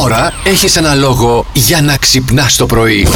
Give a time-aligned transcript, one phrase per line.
[0.00, 3.06] Τώρα έχεις ένα λόγο για να ξυπνάς το πρωί.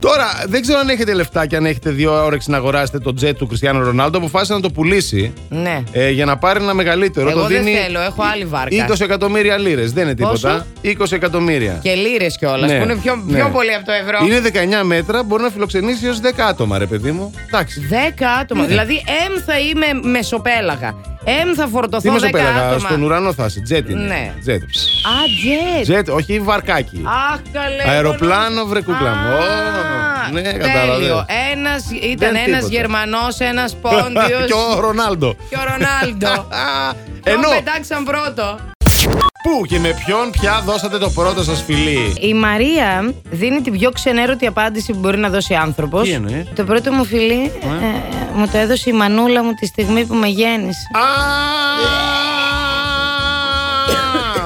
[0.00, 3.36] Τώρα, δεν ξέρω αν έχετε λεφτά και αν έχετε δύο όρεξη να αγοράσετε το τζετ
[3.38, 4.18] του Κριστιανού Ρονάλντο.
[4.18, 5.82] Αποφάσισε να το πουλήσει Ναι.
[5.92, 7.30] ε, για να πάρει ένα μεγαλύτερο.
[7.30, 8.86] Εγώ το δεν δίνει θέλω, έχω άλλη βάρκα.
[8.88, 9.92] 20 εκατομμύρια λίρες.
[9.92, 10.66] Δεν είναι τίποτα.
[10.82, 11.78] 20 εκατομμύρια.
[11.82, 13.38] Και λίρες κιόλας, Ναι, που είναι πιο, ναι.
[13.38, 14.18] πιο πολύ από το ευρώ.
[14.26, 14.40] Είναι
[14.80, 17.32] 19 μέτρα, μπορεί να φιλοξενήσει έως 10 άτομα, ρε παιδί μου.
[17.46, 17.88] Εντάξει.
[17.90, 18.60] 10 άτομα.
[18.60, 18.66] Ναι.
[18.66, 18.94] Δηλαδή,
[19.26, 20.94] εμ θα είμαι μεσοπέλαγα.
[21.42, 22.78] Εμ θα Τι φορτωθώ μα 10 πέλαγα, άτομα.
[22.88, 23.60] στον ουρανό θα είσαι.
[23.60, 24.04] Τζετ είναι.
[24.06, 24.32] Ναι.
[24.40, 24.62] Τζετ.
[24.62, 24.66] Α,
[25.38, 25.82] τζετ.
[25.82, 27.02] Τζετ, όχι βαρκάκι.
[27.32, 27.92] Αχ, καλέ.
[27.94, 29.28] Αεροπλάνο, βρε κούκλα μου.
[29.28, 30.58] Α, Ω, ναι, Τέλειο.
[30.66, 31.24] κατάλαβες.
[31.52, 32.66] Ένας, ήταν Δεν ένας τίποτα.
[32.76, 34.46] Γερμανός, ένας Πόντιος.
[34.50, 35.36] και ο Ρονάλντο.
[35.50, 36.26] και ο Ρονάλντο.
[36.64, 36.92] Α,
[37.24, 37.38] Ενώ.
[37.38, 38.58] Ενώ, πετάξαν πρώτο.
[39.42, 43.90] πού και με ποιον πια δώσατε το πρώτο σας φιλί; Η Μαρία δίνει την πιο
[43.90, 46.02] ξενέρωτη απάντηση που μπορεί να δώσει άνθρωπος.
[46.02, 47.86] Τι εννοείς; Το πρώτο μου φιλί Ναι.
[48.17, 50.88] ε, μου το έδωσε η μανούλα μου τη στιγμή που με γέννησε.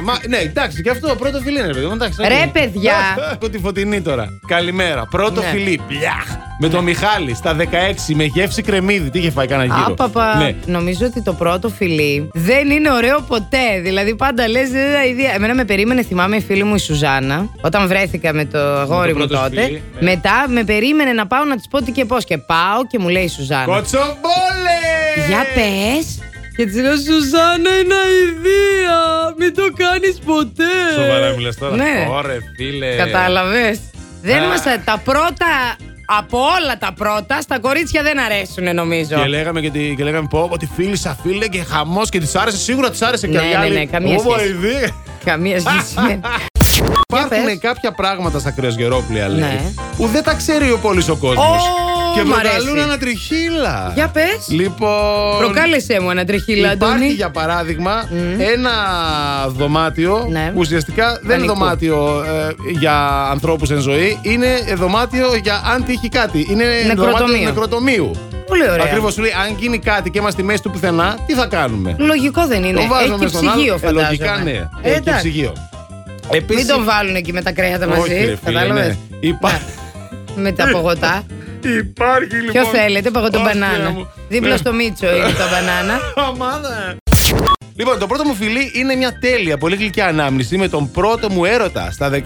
[0.00, 1.92] Α, Μα, ναι, εντάξει, και αυτό πρώτο φιλί είναι, παιδί μου.
[1.92, 2.52] εντάξει, Ρε, οκ.
[2.52, 2.94] παιδιά.
[3.32, 4.26] Έχω τη φωτεινή τώρα.
[4.46, 5.06] Καλημέρα.
[5.10, 5.46] Πρώτο Ναι.
[5.46, 5.80] φιλί.
[5.86, 6.26] Πλιάχ.
[6.62, 9.10] Με τον Μιχάλη στα 16 με γεύση κρεμμύδι.
[9.10, 9.86] Τι είχε φάει κανένα γύρο.
[9.92, 10.34] Άπαπα.
[10.36, 10.54] Ναι.
[10.66, 13.80] Νομίζω ότι το πρώτο φιλί δεν είναι ωραίο ποτέ.
[13.82, 15.34] Δηλαδή πάντα λες, δεν είναι ιδέα.
[15.34, 19.18] Εμένα με περίμενε, θυμάμαι η φίλη μου η Σουζάνα, όταν βρέθηκα με το αγόρι το
[19.18, 19.62] μου πρώτο τότε.
[19.62, 20.10] φιλί, ναι.
[20.10, 22.24] Μετά με περίμενε να πάω να της πω τι και πώς.
[22.24, 23.64] Και πάω και μου λέει η Σουζάνα.
[23.64, 25.26] Κοτσομπόλες!
[25.28, 26.18] Για πες.
[26.56, 28.69] Και της λέω Σουζάνα είναι αηδία.
[30.00, 31.02] Μην το κάνεις ποτέ.
[31.02, 31.76] Σοβαρά μιλες τώρα.
[31.76, 32.06] Ναι.
[32.10, 32.94] Ωρε, φίλε.
[32.96, 33.80] Κατάλαβες.
[34.22, 34.46] Δεν Α.
[34.46, 35.46] μας τα πρώτα.
[36.18, 39.16] Από όλα τα πρώτα, στα κορίτσια δεν αρέσουν νομίζω.
[39.20, 42.34] Και λέγαμε, και, τη- και λέγαμε πω ότι φίλη σα φίλε και χαμός και της
[42.34, 42.56] άρεσε.
[42.56, 43.74] Σίγουρα της άρεσε και Ναι, η ναι, άλλη.
[43.74, 44.54] ναι, καμία Ω, σχέση.
[44.54, 44.94] βοηθή.
[45.24, 46.20] Καμία σχέση.
[47.12, 47.58] Υπάρχουν πες.
[47.60, 49.60] κάποια πράγματα στα κρεοσγερόπλια, λέει, Ναι.
[49.96, 51.46] που δεν τα ξέρει ο πολύς ο κόσμος.
[51.46, 52.54] Ω, και μ' αρέσει.
[52.54, 53.92] προκαλούν ένα τριχύλα.
[53.94, 54.46] Για πες.
[54.48, 55.38] Λοιπόν.
[55.38, 57.12] Προκάλεσέ μου ένα τριχύλα, Υπάρχει Αντώνη.
[57.12, 58.08] για παράδειγμα
[58.54, 58.70] ένα
[59.48, 60.50] δωμάτιο Ναι.
[60.52, 61.58] που ουσιαστικά δεν είναι Πανικού.
[61.58, 66.46] δωμάτιο ε, για ανθρώπους εν ζωή, είναι δωμάτιο για αν τύχει κάτι.
[66.50, 67.18] Είναι Νεκροτομείο.
[67.18, 68.10] δωμάτιο νεκροτομείου.
[68.46, 68.84] Πολύ ωραία.
[68.84, 71.94] Ακριβώς σου λέει, αν γίνει κάτι και είμαστε στη μέση του πουθενά, τι θα κάνουμε;
[71.98, 72.80] Λογικό δεν είναι.
[72.80, 73.50] Το βάζουμε Έχει και στον άλλο.
[73.52, 74.02] ψυγείο, Ε, φαντάζομαι.
[74.06, 74.50] Λογικά ναι.
[74.50, 75.18] Ε, Έχει και εντάξει.
[75.28, 75.52] ψυγείο.
[76.32, 78.00] Μην Επίσης, τον βάλουν εκεί με τα κρέατα μαζί.
[78.00, 78.96] Όχι, ρε φίλε, κατάλαβες; ναι.
[79.20, 79.60] Υπά-
[80.36, 81.22] Με τα πογωτά.
[81.68, 82.52] Υπάρχει λοιπόν.
[82.52, 83.90] Ποιο θέλετε, παγωτό Ω, Θεέ μπανάνα.
[83.90, 84.08] μου.
[84.28, 84.56] Δίπλα Ναι.
[84.56, 86.00] στο Μίτσο είναι τα μπανάνα.
[86.28, 86.96] Αμάνα.
[87.76, 91.44] Λοιπόν, το πρώτο μου φιλί είναι μια τέλεια, πολύ γλυκιά ανάμνηση με τον πρώτο μου
[91.44, 92.18] έρωτα στα 17.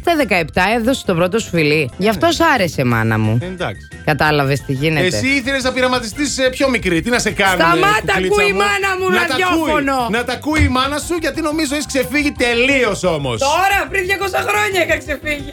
[0.00, 0.44] Στα 17
[0.76, 1.90] έδωσε το πρώτο σου φιλί.
[1.96, 3.38] Γι' αυτό σ' άρεσε, μάνα μου.
[3.42, 3.88] Εντάξει.
[4.04, 5.06] Κατάλαβες τι γίνεται.
[5.06, 7.00] Εσύ ήθελες να πειραματιστείς πιο μικρή.
[7.00, 7.60] Τι να σε κάνει.
[7.60, 10.08] Σταμάτα, ακούει η μάνα μου ραδιόφωνο.
[10.10, 13.38] Να τα ακούει η μάνα σου γιατί νομίζω έχεις ξεφύγει τελείως όμως.
[13.40, 15.52] Τώρα, πριν 200 χρόνια είχα ξεφύγει.